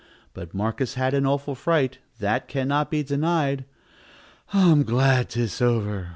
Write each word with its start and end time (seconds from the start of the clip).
But 0.33 0.51
Marcus 0.55 0.95
had 0.95 1.13
an 1.13 1.27
awful 1.27 1.53
fright, 1.53 1.99
That 2.19 2.47
can 2.47 2.67
not 2.67 2.89
be 2.89 3.03
denied; 3.03 3.65
"I'm 4.51 4.81
glad 4.81 5.29
'tis 5.29 5.61
over!" 5.61 6.09